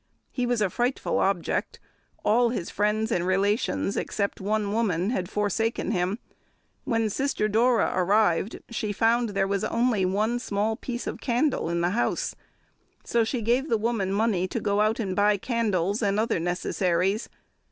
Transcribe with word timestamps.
He 0.31 0.47
was 0.47 0.63
a 0.63 0.69
frightful 0.71 1.19
object: 1.19 1.79
all 2.25 2.49
his 2.49 2.71
friends 2.71 3.11
and 3.11 3.23
relations, 3.23 3.95
except 3.95 4.41
one 4.41 4.73
woman, 4.73 5.11
had 5.11 5.29
forsaken 5.29 5.91
him; 5.91 6.17
when 6.85 7.07
Sister 7.07 7.47
Dora 7.47 7.91
arrived, 7.93 8.61
she 8.71 8.93
found 8.93 9.29
there 9.29 9.45
was 9.45 9.63
only 9.63 10.03
one 10.03 10.39
small 10.39 10.75
piece 10.75 11.05
of 11.05 11.21
candle 11.21 11.69
in 11.69 11.81
the 11.81 11.91
house, 11.91 12.33
so 13.03 13.23
she 13.23 13.43
gave 13.43 13.69
the 13.69 13.77
woman 13.77 14.11
money 14.11 14.47
to 14.47 14.59
go 14.59 14.81
out 14.81 14.99
and 14.99 15.15
buy 15.15 15.37
candles, 15.37 16.01
and 16.01 16.19
other 16.19 16.39
necessaries. 16.39 17.29